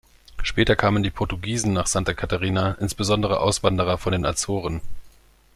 [0.41, 4.81] Später kamen die Portugiesen nach Santa Catarina, insbesondere Auswanderer von den Azoren.